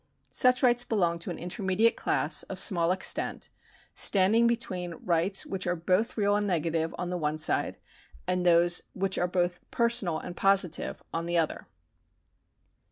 Such 0.31 0.63
rights 0.63 0.83
belong 0.83 1.19
to 1.19 1.29
an 1.29 1.37
intermediate 1.37 1.95
class 1.95 2.41
of 2.41 2.57
small 2.57 2.91
extent, 2.91 3.49
stand 3.93 4.35
ing 4.35 4.47
between 4.47 4.95
rights 4.95 5.45
which 5.45 5.67
are 5.67 5.75
both 5.75 6.17
real 6.17 6.35
and 6.35 6.47
negative 6.47 6.95
on 6.97 7.11
the 7.11 7.19
one 7.19 7.37
side 7.37 7.77
and 8.25 8.43
tliose 8.43 8.81
which 8.93 9.19
are 9.19 9.27
both 9.27 9.59
personal 9.69 10.17
and 10.17 10.35
positive 10.35 11.03
on 11.13 11.27
the 11.27 11.37
other. 11.37 11.67